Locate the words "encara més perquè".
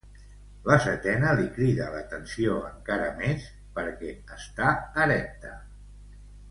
2.71-4.17